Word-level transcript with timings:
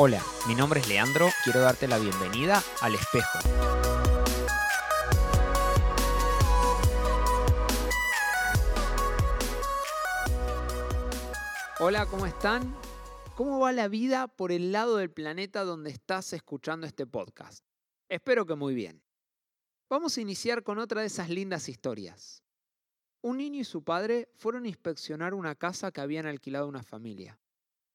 Hola, 0.00 0.22
mi 0.46 0.54
nombre 0.54 0.78
es 0.78 0.88
Leandro, 0.88 1.28
quiero 1.42 1.58
darte 1.58 1.88
la 1.88 1.98
bienvenida 1.98 2.62
al 2.82 2.94
espejo. 2.94 3.40
Hola, 11.80 12.06
¿cómo 12.06 12.26
están? 12.26 12.76
¿Cómo 13.34 13.58
va 13.58 13.72
la 13.72 13.88
vida 13.88 14.28
por 14.28 14.52
el 14.52 14.70
lado 14.70 14.98
del 14.98 15.10
planeta 15.10 15.64
donde 15.64 15.90
estás 15.90 16.32
escuchando 16.32 16.86
este 16.86 17.04
podcast? 17.04 17.64
Espero 18.08 18.46
que 18.46 18.54
muy 18.54 18.76
bien. 18.76 19.02
Vamos 19.90 20.16
a 20.16 20.20
iniciar 20.20 20.62
con 20.62 20.78
otra 20.78 21.00
de 21.00 21.08
esas 21.08 21.28
lindas 21.28 21.68
historias. 21.68 22.44
Un 23.20 23.38
niño 23.38 23.62
y 23.62 23.64
su 23.64 23.82
padre 23.82 24.28
fueron 24.36 24.64
a 24.64 24.68
inspeccionar 24.68 25.34
una 25.34 25.56
casa 25.56 25.90
que 25.90 26.00
habían 26.00 26.26
alquilado 26.26 26.68
una 26.68 26.84
familia. 26.84 27.40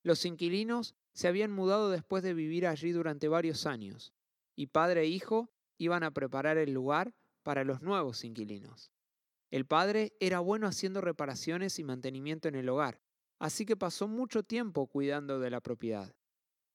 Los 0.04 0.25
inquilinos 0.25 0.95
se 1.14 1.27
habían 1.27 1.52
mudado 1.52 1.89
después 1.89 2.23
de 2.23 2.33
vivir 2.33 2.68
allí 2.68 2.92
durante 2.92 3.28
varios 3.28 3.65
años, 3.65 4.14
y 4.56 4.68
padre 4.68 5.01
e 5.01 5.07
hijo 5.07 5.50
iban 5.78 6.04
a 6.04 6.11
preparar 6.11 6.57
el 6.57 6.74
lugar 6.74 7.14
para 7.43 7.64
los 7.64 7.82
nuevos 7.82 8.24
inquilinos. 8.24 8.92
El 9.51 9.65
padre 9.65 10.14
era 10.20 10.39
bueno 10.39 10.68
haciendo 10.68 11.01
reparaciones 11.01 11.78
y 11.78 11.84
mantenimiento 11.84 12.47
en 12.47 12.56
el 12.56 12.70
hogar, 12.70 13.00
así 13.39 13.65
que 13.65 13.78
pasó 13.78 14.07
mucho 14.07 14.43
tiempo 14.43 14.87
cuidando 14.87 15.39
de 15.39 15.51
la 15.51 15.61
propiedad. 15.61 16.15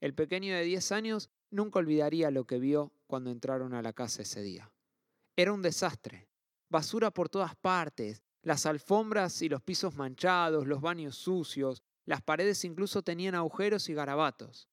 El 0.00 0.14
pequeño 0.14 0.54
de 0.54 0.62
10 0.62 0.92
años 0.92 1.30
nunca 1.50 1.80
olvidaría 1.80 2.30
lo 2.30 2.44
que 2.44 2.60
vio 2.60 2.92
cuando 3.06 3.30
entraron 3.30 3.74
a 3.74 3.82
la 3.82 3.92
casa 3.92 4.22
ese 4.22 4.42
día. 4.42 4.70
Era 5.36 5.52
un 5.52 5.62
desastre. 5.62 6.28
Basura 6.68 7.10
por 7.10 7.28
todas 7.28 7.56
partes, 7.56 8.22
las 8.42 8.66
alfombras 8.66 9.42
y 9.42 9.48
los 9.48 9.62
pisos 9.62 9.96
manchados, 9.96 10.66
los 10.66 10.80
baños 10.80 11.16
sucios, 11.16 11.82
las 12.08 12.22
paredes 12.22 12.64
incluso 12.64 13.02
tenían 13.02 13.34
agujeros 13.34 13.90
y 13.90 13.94
garabatos. 13.94 14.66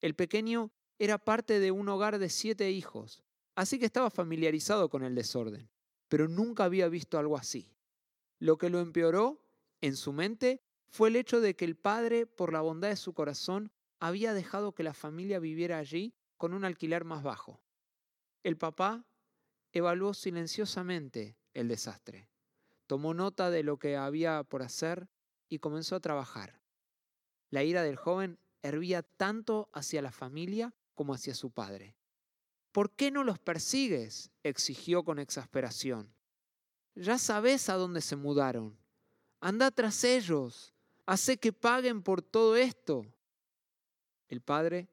El 0.00 0.16
pequeño 0.16 0.72
era 0.98 1.18
parte 1.18 1.60
de 1.60 1.70
un 1.70 1.88
hogar 1.88 2.18
de 2.18 2.28
siete 2.28 2.72
hijos, 2.72 3.22
así 3.54 3.78
que 3.78 3.86
estaba 3.86 4.10
familiarizado 4.10 4.90
con 4.90 5.04
el 5.04 5.14
desorden, 5.14 5.70
pero 6.08 6.26
nunca 6.26 6.64
había 6.64 6.88
visto 6.88 7.16
algo 7.16 7.38
así. 7.38 7.72
Lo 8.40 8.58
que 8.58 8.70
lo 8.70 8.80
empeoró, 8.80 9.40
en 9.80 9.94
su 9.94 10.12
mente, 10.12 10.64
fue 10.88 11.10
el 11.10 11.14
hecho 11.14 11.40
de 11.40 11.54
que 11.54 11.64
el 11.64 11.76
padre, 11.76 12.26
por 12.26 12.52
la 12.52 12.60
bondad 12.60 12.88
de 12.88 12.96
su 12.96 13.14
corazón, 13.14 13.70
había 14.00 14.34
dejado 14.34 14.72
que 14.72 14.82
la 14.82 14.92
familia 14.92 15.38
viviera 15.38 15.78
allí 15.78 16.12
con 16.38 16.54
un 16.54 16.64
alquiler 16.64 17.04
más 17.04 17.22
bajo. 17.22 17.62
El 18.42 18.56
papá 18.56 19.06
evaluó 19.70 20.12
silenciosamente 20.12 21.36
el 21.54 21.68
desastre, 21.68 22.28
tomó 22.88 23.14
nota 23.14 23.48
de 23.48 23.62
lo 23.62 23.78
que 23.78 23.96
había 23.96 24.42
por 24.42 24.62
hacer 24.62 25.08
y 25.48 25.60
comenzó 25.60 25.94
a 25.94 26.00
trabajar. 26.00 26.59
La 27.50 27.64
ira 27.64 27.82
del 27.82 27.96
joven 27.96 28.38
hervía 28.62 29.02
tanto 29.02 29.68
hacia 29.72 30.02
la 30.02 30.12
familia 30.12 30.72
como 30.94 31.14
hacia 31.14 31.34
su 31.34 31.50
padre. 31.50 31.96
¿Por 32.72 32.92
qué 32.92 33.10
no 33.10 33.24
los 33.24 33.38
persigues? 33.38 34.30
exigió 34.44 35.02
con 35.02 35.18
exasperación. 35.18 36.14
Ya 36.94 37.18
sabes 37.18 37.68
a 37.68 37.74
dónde 37.74 38.00
se 38.00 38.14
mudaron. 38.14 38.78
Anda 39.40 39.70
tras 39.72 40.04
ellos. 40.04 40.72
Hace 41.06 41.38
que 41.38 41.52
paguen 41.52 42.02
por 42.02 42.22
todo 42.22 42.56
esto. 42.56 43.04
El 44.28 44.40
padre 44.40 44.88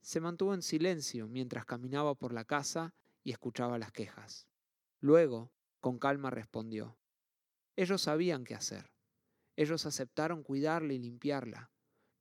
se 0.00 0.18
mantuvo 0.18 0.54
en 0.54 0.62
silencio 0.62 1.28
mientras 1.28 1.64
caminaba 1.64 2.16
por 2.16 2.32
la 2.32 2.44
casa 2.44 2.92
y 3.22 3.30
escuchaba 3.30 3.78
las 3.78 3.92
quejas. 3.92 4.48
Luego, 4.98 5.52
con 5.80 6.00
calma, 6.00 6.30
respondió. 6.30 6.96
Ellos 7.76 8.02
sabían 8.02 8.44
qué 8.44 8.56
hacer. 8.56 8.90
Ellos 9.54 9.86
aceptaron 9.86 10.42
cuidarla 10.42 10.94
y 10.94 10.98
limpiarla 10.98 11.71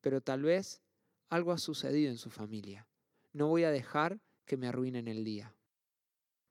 pero 0.02 0.22
tal 0.22 0.44
vez 0.44 0.82
algo 1.30 1.52
ha 1.52 1.58
sucedido 1.58 2.12
en 2.12 2.18
su 2.18 2.30
familia. 2.30 2.88
No 3.32 3.48
voy 3.48 3.64
a 3.64 3.72
dejar 3.72 4.20
que 4.46 4.58
me 4.58 4.68
arruinen 4.68 5.08
el 5.08 5.24
día. 5.24 5.56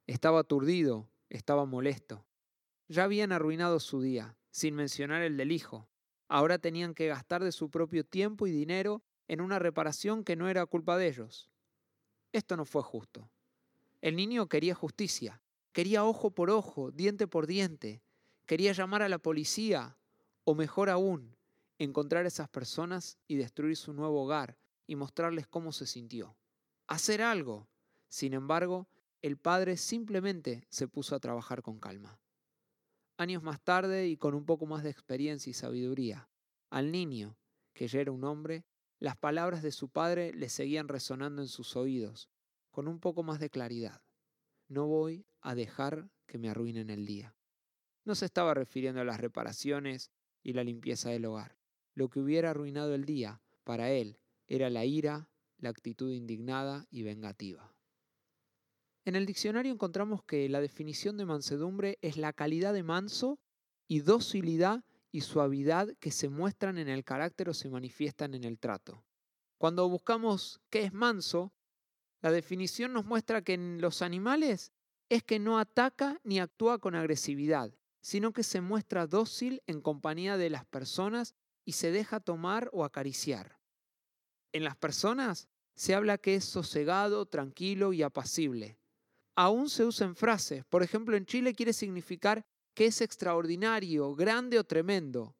Estaba 0.07 0.39
aturdido, 0.39 1.09
estaba 1.29 1.65
molesto. 1.65 2.25
Ya 2.87 3.03
habían 3.03 3.31
arruinado 3.31 3.79
su 3.79 4.01
día, 4.01 4.35
sin 4.49 4.75
mencionar 4.75 5.21
el 5.21 5.37
del 5.37 5.51
hijo. 5.51 5.87
Ahora 6.27 6.57
tenían 6.57 6.93
que 6.93 7.07
gastar 7.07 7.43
de 7.43 7.51
su 7.51 7.69
propio 7.69 8.03
tiempo 8.03 8.47
y 8.47 8.51
dinero 8.51 9.03
en 9.27 9.41
una 9.41 9.59
reparación 9.59 10.23
que 10.23 10.35
no 10.35 10.49
era 10.49 10.65
culpa 10.65 10.97
de 10.97 11.07
ellos. 11.07 11.51
Esto 12.31 12.57
no 12.57 12.65
fue 12.65 12.81
justo. 12.81 13.29
El 14.01 14.15
niño 14.15 14.47
quería 14.47 14.73
justicia, 14.73 15.41
quería 15.73 16.03
ojo 16.03 16.31
por 16.31 16.49
ojo, 16.49 16.91
diente 16.91 17.27
por 17.27 17.45
diente, 17.45 18.01
quería 18.45 18.71
llamar 18.71 19.03
a 19.03 19.09
la 19.09 19.19
policía, 19.19 19.97
o 20.43 20.55
mejor 20.55 20.89
aún, 20.89 21.37
encontrar 21.83 22.25
a 22.25 22.27
esas 22.27 22.47
personas 22.47 23.17
y 23.27 23.37
destruir 23.37 23.75
su 23.75 23.93
nuevo 23.93 24.23
hogar 24.23 24.57
y 24.85 24.95
mostrarles 24.95 25.47
cómo 25.47 25.71
se 25.71 25.87
sintió. 25.87 26.37
Hacer 26.87 27.21
algo. 27.21 27.67
Sin 28.07 28.33
embargo, 28.33 28.87
el 29.21 29.37
padre 29.37 29.77
simplemente 29.77 30.65
se 30.69 30.87
puso 30.87 31.15
a 31.15 31.19
trabajar 31.19 31.61
con 31.61 31.79
calma. 31.79 32.19
Años 33.17 33.41
más 33.41 33.61
tarde 33.61 34.07
y 34.07 34.17
con 34.17 34.33
un 34.35 34.45
poco 34.45 34.65
más 34.65 34.83
de 34.83 34.89
experiencia 34.89 35.49
y 35.49 35.53
sabiduría, 35.53 36.29
al 36.69 36.91
niño, 36.91 37.37
que 37.73 37.87
ya 37.87 37.99
era 37.99 38.11
un 38.11 38.23
hombre, 38.25 38.65
las 38.99 39.17
palabras 39.17 39.63
de 39.63 39.71
su 39.71 39.89
padre 39.89 40.33
le 40.33 40.49
seguían 40.49 40.87
resonando 40.87 41.41
en 41.41 41.47
sus 41.47 41.75
oídos, 41.75 42.29
con 42.69 42.87
un 42.87 42.99
poco 42.99 43.23
más 43.23 43.39
de 43.39 43.49
claridad. 43.49 44.01
No 44.67 44.87
voy 44.87 45.25
a 45.41 45.55
dejar 45.55 46.09
que 46.27 46.37
me 46.37 46.49
arruinen 46.49 46.89
el 46.89 47.05
día. 47.05 47.35
No 48.05 48.15
se 48.15 48.25
estaba 48.25 48.53
refiriendo 48.53 49.01
a 49.01 49.05
las 49.05 49.19
reparaciones 49.19 50.11
y 50.43 50.53
la 50.53 50.63
limpieza 50.63 51.09
del 51.09 51.25
hogar. 51.25 51.60
Lo 51.93 52.09
que 52.09 52.19
hubiera 52.19 52.51
arruinado 52.51 52.95
el 52.95 53.05
día 53.05 53.41
para 53.63 53.91
él 53.91 54.19
era 54.47 54.69
la 54.69 54.85
ira, 54.85 55.29
la 55.57 55.69
actitud 55.69 56.11
indignada 56.11 56.85
y 56.89 57.03
vengativa. 57.03 57.73
En 59.03 59.15
el 59.15 59.25
diccionario 59.25 59.73
encontramos 59.73 60.23
que 60.23 60.47
la 60.47 60.61
definición 60.61 61.17
de 61.17 61.25
mansedumbre 61.25 61.97
es 62.01 62.17
la 62.17 62.33
calidad 62.33 62.73
de 62.73 62.83
manso 62.83 63.39
y 63.87 63.99
docilidad 63.99 64.83
y 65.11 65.21
suavidad 65.21 65.89
que 65.99 66.11
se 66.11 66.29
muestran 66.29 66.77
en 66.77 66.87
el 66.87 67.03
carácter 67.03 67.49
o 67.49 67.53
se 67.53 67.69
manifiestan 67.69 68.33
en 68.33 68.43
el 68.43 68.59
trato. 68.59 69.03
Cuando 69.57 69.89
buscamos 69.89 70.61
qué 70.69 70.83
es 70.83 70.93
manso, 70.93 71.53
la 72.21 72.31
definición 72.31 72.93
nos 72.93 73.05
muestra 73.05 73.41
que 73.41 73.53
en 73.53 73.81
los 73.81 74.01
animales 74.01 74.71
es 75.09 75.23
que 75.23 75.39
no 75.39 75.59
ataca 75.59 76.19
ni 76.23 76.39
actúa 76.39 76.77
con 76.77 76.95
agresividad, 76.95 77.75
sino 77.99 78.31
que 78.31 78.43
se 78.43 78.61
muestra 78.61 79.07
dócil 79.07 79.61
en 79.67 79.81
compañía 79.81 80.37
de 80.37 80.49
las 80.49 80.65
personas 80.65 81.35
y 81.65 81.73
se 81.73 81.91
deja 81.91 82.19
tomar 82.19 82.69
o 82.73 82.83
acariciar. 82.83 83.59
En 84.51 84.63
las 84.63 84.75
personas 84.75 85.47
se 85.75 85.95
habla 85.95 86.17
que 86.17 86.35
es 86.35 86.45
sosegado, 86.45 87.25
tranquilo 87.25 87.93
y 87.93 88.03
apacible. 88.03 88.77
Aún 89.35 89.69
se 89.69 89.85
usan 89.85 90.15
frases, 90.15 90.65
por 90.65 90.83
ejemplo 90.83 91.15
en 91.15 91.25
Chile 91.25 91.53
quiere 91.53 91.73
significar 91.73 92.45
que 92.73 92.85
es 92.85 93.01
extraordinario, 93.01 94.15
grande 94.15 94.59
o 94.59 94.63
tremendo. 94.63 95.35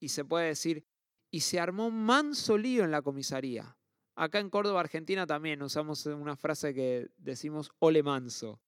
Y 0.00 0.08
se 0.08 0.24
puede 0.24 0.48
decir, 0.48 0.86
y 1.30 1.40
se 1.40 1.58
armó 1.58 1.88
un 1.88 2.04
manso 2.04 2.56
lío 2.56 2.84
en 2.84 2.90
la 2.90 3.02
comisaría. 3.02 3.76
Acá 4.16 4.38
en 4.38 4.50
Córdoba, 4.50 4.80
Argentina 4.80 5.26
también 5.26 5.62
usamos 5.62 6.06
una 6.06 6.36
frase 6.36 6.72
que 6.72 7.10
decimos 7.16 7.72
ole 7.80 8.02
manso. 8.02 8.60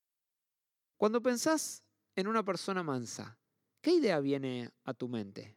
Cuando 0.97 1.23
pensás 1.23 1.85
en 2.17 2.27
una 2.27 2.45
persona 2.45 2.83
mansa, 2.83 3.39
¿qué 3.81 3.93
idea 3.93 4.19
viene 4.19 4.71
a 4.85 4.95
tu 4.95 5.09
mente? 5.09 5.57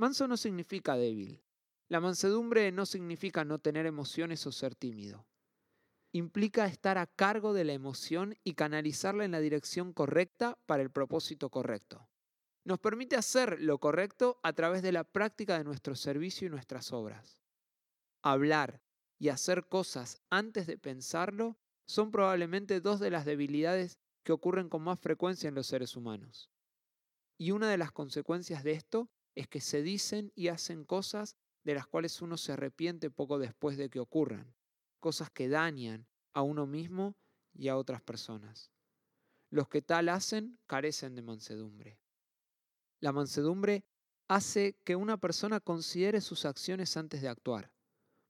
Manso 0.00 0.26
no 0.26 0.38
significa 0.38 0.96
débil. 0.96 1.44
La 1.90 2.00
mansedumbre 2.00 2.72
no 2.72 2.86
significa 2.86 3.44
no 3.44 3.58
tener 3.58 3.84
emociones 3.84 4.46
o 4.46 4.50
ser 4.50 4.74
tímido. 4.74 5.26
Implica 6.10 6.64
estar 6.64 6.96
a 6.96 7.06
cargo 7.06 7.52
de 7.52 7.64
la 7.64 7.74
emoción 7.74 8.34
y 8.42 8.54
canalizarla 8.54 9.26
en 9.26 9.32
la 9.32 9.40
dirección 9.40 9.92
correcta 9.92 10.58
para 10.64 10.82
el 10.82 10.90
propósito 10.90 11.50
correcto. 11.50 12.08
Nos 12.64 12.78
permite 12.78 13.16
hacer 13.16 13.60
lo 13.60 13.76
correcto 13.76 14.40
a 14.42 14.54
través 14.54 14.80
de 14.80 14.92
la 14.92 15.04
práctica 15.04 15.58
de 15.58 15.64
nuestro 15.64 15.94
servicio 15.94 16.46
y 16.46 16.50
nuestras 16.50 16.94
obras. 16.94 17.42
Hablar 18.22 18.80
y 19.18 19.28
hacer 19.28 19.66
cosas 19.68 20.22
antes 20.30 20.66
de 20.66 20.78
pensarlo 20.78 21.58
son 21.84 22.10
probablemente 22.10 22.80
dos 22.80 23.00
de 23.00 23.10
las 23.10 23.26
debilidades 23.26 23.98
que 24.22 24.32
ocurren 24.32 24.70
con 24.70 24.80
más 24.80 24.98
frecuencia 24.98 25.48
en 25.48 25.56
los 25.56 25.66
seres 25.66 25.94
humanos. 25.94 26.48
Y 27.36 27.50
una 27.50 27.68
de 27.68 27.76
las 27.76 27.92
consecuencias 27.92 28.64
de 28.64 28.72
esto 28.72 29.10
es 29.34 29.48
que 29.48 29.60
se 29.60 29.82
dicen 29.82 30.32
y 30.34 30.48
hacen 30.48 30.84
cosas 30.84 31.36
de 31.64 31.74
las 31.74 31.86
cuales 31.86 32.20
uno 32.22 32.36
se 32.36 32.52
arrepiente 32.52 33.10
poco 33.10 33.38
después 33.38 33.76
de 33.76 33.90
que 33.90 34.00
ocurran, 34.00 34.54
cosas 34.98 35.30
que 35.30 35.48
dañan 35.48 36.06
a 36.32 36.42
uno 36.42 36.66
mismo 36.66 37.16
y 37.52 37.68
a 37.68 37.76
otras 37.76 38.00
personas. 38.02 38.70
Los 39.50 39.68
que 39.68 39.82
tal 39.82 40.08
hacen 40.08 40.58
carecen 40.66 41.14
de 41.14 41.22
mansedumbre. 41.22 41.98
La 43.00 43.12
mansedumbre 43.12 43.84
hace 44.28 44.74
que 44.84 44.94
una 44.94 45.16
persona 45.16 45.58
considere 45.60 46.20
sus 46.20 46.44
acciones 46.44 46.96
antes 46.96 47.20
de 47.20 47.28
actuar. 47.28 47.72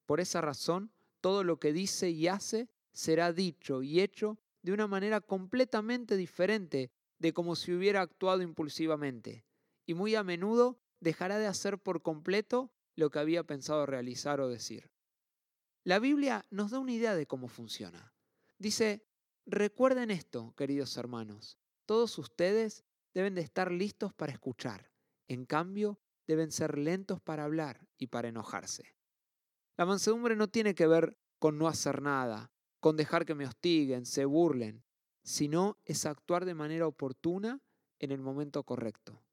Por 0.06 0.20
esa 0.20 0.40
razón, 0.40 0.90
todo 1.20 1.44
lo 1.44 1.60
que 1.60 1.72
dice 1.72 2.10
y 2.10 2.26
hace 2.26 2.68
será 2.92 3.32
dicho 3.32 3.82
y 3.82 4.00
hecho 4.00 4.38
de 4.62 4.72
una 4.72 4.86
manera 4.86 5.20
completamente 5.20 6.16
diferente 6.16 6.90
de 7.18 7.32
como 7.32 7.54
si 7.54 7.72
hubiera 7.72 8.00
actuado 8.00 8.40
impulsivamente, 8.40 9.44
y 9.86 9.94
muy 9.94 10.14
a 10.14 10.24
menudo 10.24 10.78
dejará 11.00 11.38
de 11.38 11.46
hacer 11.46 11.78
por 11.78 12.02
completo 12.02 12.72
lo 12.94 13.10
que 13.10 13.18
había 13.18 13.44
pensado 13.44 13.86
realizar 13.86 14.40
o 14.40 14.48
decir. 14.48 14.90
La 15.82 15.98
Biblia 15.98 16.46
nos 16.50 16.70
da 16.70 16.78
una 16.78 16.92
idea 16.92 17.14
de 17.14 17.26
cómo 17.26 17.48
funciona. 17.48 18.14
Dice, 18.58 19.06
recuerden 19.46 20.10
esto, 20.10 20.54
queridos 20.56 20.96
hermanos, 20.96 21.58
todos 21.86 22.18
ustedes 22.18 22.84
deben 23.14 23.34
de 23.34 23.40
estar 23.40 23.72
listos 23.72 24.12
para 24.12 24.32
escuchar. 24.32 24.90
En 25.26 25.46
cambio, 25.46 25.98
deben 26.26 26.52
ser 26.52 26.78
lentos 26.78 27.20
para 27.20 27.44
hablar 27.44 27.88
y 27.96 28.08
para 28.08 28.28
enojarse. 28.28 28.94
La 29.76 29.86
mansedumbre 29.86 30.36
no 30.36 30.48
tiene 30.48 30.74
que 30.74 30.86
ver 30.86 31.16
con 31.38 31.56
no 31.56 31.66
hacer 31.66 32.02
nada, 32.02 32.52
con 32.80 32.96
dejar 32.96 33.24
que 33.24 33.34
me 33.34 33.46
hostiguen, 33.46 34.04
se 34.04 34.26
burlen, 34.26 34.84
sino 35.22 35.78
es 35.84 36.06
actuar 36.06 36.44
de 36.44 36.54
manera 36.54 36.86
oportuna 36.86 37.60
en 37.98 38.12
el 38.12 38.20
momento 38.20 38.62
correcto. 38.64 39.24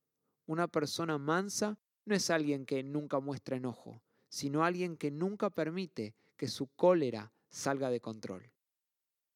Una 0.47 0.67
persona 0.67 1.17
mansa 1.17 1.77
no 2.05 2.15
es 2.15 2.29
alguien 2.29 2.65
que 2.65 2.81
nunca 2.81 3.19
muestra 3.19 3.57
enojo, 3.57 4.01
sino 4.29 4.63
alguien 4.63 4.95
que 4.97 5.11
nunca 5.11 5.49
permite 5.49 6.15
que 6.37 6.47
su 6.47 6.67
cólera 6.67 7.33
salga 7.49 7.89
de 7.89 7.99
control. 7.99 8.51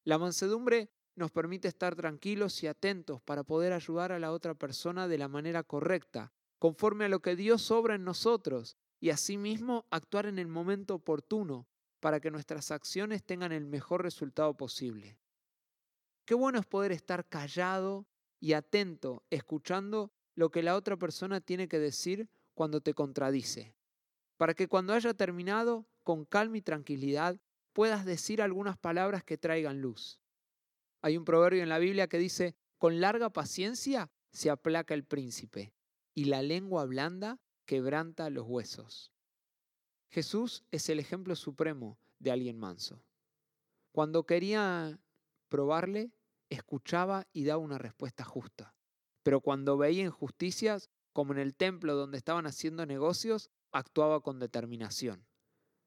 La 0.05 0.17
mansedumbre 0.17 0.89
nos 1.15 1.31
permite 1.31 1.67
estar 1.67 1.95
tranquilos 1.95 2.63
y 2.63 2.67
atentos 2.67 3.21
para 3.21 3.43
poder 3.43 3.73
ayudar 3.73 4.13
a 4.13 4.19
la 4.19 4.31
otra 4.31 4.53
persona 4.53 5.09
de 5.09 5.17
la 5.17 5.27
manera 5.27 5.63
correcta, 5.63 6.31
conforme 6.59 7.05
a 7.05 7.09
lo 7.09 7.21
que 7.21 7.35
Dios 7.35 7.71
obra 7.71 7.95
en 7.95 8.05
nosotros, 8.05 8.77
y 9.01 9.09
asimismo 9.09 9.85
actuar 9.89 10.27
en 10.27 10.39
el 10.39 10.47
momento 10.47 10.95
oportuno 10.95 11.67
para 11.99 12.21
que 12.21 12.31
nuestras 12.31 12.71
acciones 12.71 13.23
tengan 13.23 13.51
el 13.51 13.65
mejor 13.65 14.01
resultado 14.01 14.55
posible. 14.55 15.17
Qué 16.23 16.35
bueno 16.35 16.59
es 16.59 16.65
poder 16.65 16.93
estar 16.93 17.27
callado 17.27 18.07
y 18.39 18.53
atento, 18.53 19.23
escuchando 19.29 20.13
lo 20.35 20.49
que 20.49 20.63
la 20.63 20.75
otra 20.75 20.97
persona 20.97 21.41
tiene 21.41 21.67
que 21.67 21.79
decir 21.79 22.29
cuando 22.53 22.81
te 22.81 22.93
contradice, 22.93 23.75
para 24.37 24.53
que 24.53 24.67
cuando 24.67 24.93
haya 24.93 25.13
terminado, 25.13 25.85
con 26.03 26.25
calma 26.25 26.57
y 26.57 26.61
tranquilidad, 26.61 27.39
puedas 27.73 28.05
decir 28.05 28.41
algunas 28.41 28.77
palabras 28.77 29.23
que 29.23 29.37
traigan 29.37 29.81
luz. 29.81 30.19
Hay 31.01 31.17
un 31.17 31.25
proverbio 31.25 31.63
en 31.63 31.69
la 31.69 31.79
Biblia 31.79 32.07
que 32.07 32.17
dice, 32.17 32.55
con 32.77 32.99
larga 33.01 33.29
paciencia 33.29 34.09
se 34.31 34.49
aplaca 34.49 34.93
el 34.93 35.03
príncipe, 35.03 35.73
y 36.13 36.25
la 36.25 36.41
lengua 36.41 36.85
blanda 36.85 37.39
quebranta 37.65 38.29
los 38.29 38.45
huesos. 38.47 39.11
Jesús 40.09 40.63
es 40.71 40.89
el 40.89 40.99
ejemplo 40.99 41.35
supremo 41.35 41.97
de 42.19 42.31
alguien 42.31 42.57
manso. 42.57 43.03
Cuando 43.91 44.25
quería 44.25 44.99
probarle, 45.47 46.11
escuchaba 46.49 47.27
y 47.31 47.45
daba 47.45 47.61
una 47.61 47.77
respuesta 47.77 48.23
justa. 48.23 48.75
Pero 49.23 49.41
cuando 49.41 49.77
veía 49.77 50.03
injusticias, 50.03 50.89
como 51.13 51.33
en 51.33 51.39
el 51.39 51.55
templo 51.55 51.95
donde 51.95 52.17
estaban 52.17 52.45
haciendo 52.47 52.85
negocios, 52.85 53.49
actuaba 53.71 54.21
con 54.21 54.39
determinación. 54.39 55.25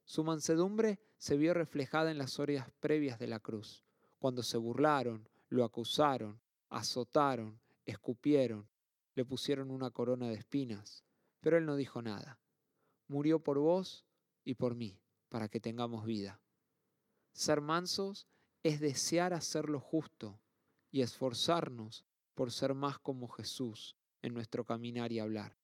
Su 0.05 0.23
mansedumbre 0.23 1.01
se 1.17 1.37
vio 1.37 1.55
reflejada 1.55 2.11
en 2.11 2.19
las 2.19 2.39
horas 2.39 2.71
previas 2.81 3.19
de 3.19 3.27
la 3.27 3.41
cruz, 3.41 3.85
cuando 4.19 4.43
se 4.43 4.59
burlaron, 4.59 5.29
lo 5.49 5.65
acusaron, 5.65 6.41
azotaron, 6.69 7.61
escupieron, 7.87 8.69
le 9.15 9.25
pusieron 9.25 9.71
una 9.71 9.91
corona 9.91 10.29
de 10.29 10.35
espinas, 10.35 11.05
pero 11.41 11.57
él 11.57 11.67
no 11.67 11.77
dijo 11.77 12.03
nada. 12.03 12.39
Murió 13.07 13.39
por 13.39 13.59
vos 13.59 14.05
y 14.45 14.55
por 14.55 14.75
mí, 14.75 15.01
para 15.29 15.49
que 15.49 15.61
tengamos 15.61 16.05
vida. 16.05 16.41
Ser 17.33 17.61
mansos 17.61 18.27
es 18.63 18.81
desear 18.81 19.33
hacer 19.35 19.69
lo 19.69 19.81
justo 19.81 20.41
y 20.91 21.03
esforzarnos 21.03 22.05
por 22.35 22.53
ser 22.53 22.75
más 22.75 22.99
como 22.99 23.29
Jesús 23.29 23.97
en 24.23 24.35
nuestro 24.35 24.65
caminar 24.65 25.13
y 25.13 25.19
hablar. 25.19 25.57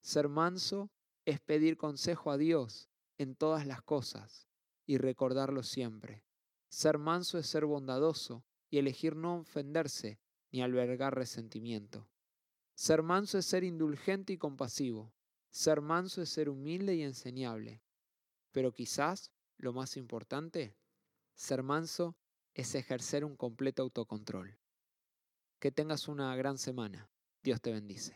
Ser 0.00 0.28
manso 0.28 0.90
es 1.24 1.40
pedir 1.40 1.76
consejo 1.76 2.30
a 2.30 2.36
Dios 2.36 2.88
en 3.18 3.36
todas 3.36 3.66
las 3.66 3.82
cosas 3.82 4.48
y 4.86 4.98
recordarlo 4.98 5.62
siempre. 5.62 6.24
Ser 6.68 6.98
manso 6.98 7.38
es 7.38 7.46
ser 7.46 7.64
bondadoso 7.64 8.44
y 8.70 8.78
elegir 8.78 9.16
no 9.16 9.38
ofenderse 9.38 10.18
ni 10.50 10.62
albergar 10.62 11.14
resentimiento. 11.14 12.08
Ser 12.74 13.02
manso 13.02 13.38
es 13.38 13.46
ser 13.46 13.64
indulgente 13.64 14.32
y 14.32 14.38
compasivo. 14.38 15.14
Ser 15.50 15.80
manso 15.80 16.22
es 16.22 16.28
ser 16.28 16.48
humilde 16.48 16.96
y 16.96 17.02
enseñable. 17.02 17.82
Pero 18.50 18.72
quizás, 18.72 19.30
lo 19.56 19.72
más 19.72 19.96
importante, 19.96 20.76
ser 21.34 21.62
manso 21.62 22.16
es 22.54 22.74
ejercer 22.74 23.24
un 23.24 23.36
completo 23.36 23.82
autocontrol. 23.82 24.58
Que 25.64 25.72
tengas 25.72 26.08
una 26.08 26.36
gran 26.36 26.58
semana. 26.58 27.08
Dios 27.42 27.58
te 27.62 27.72
bendice. 27.72 28.12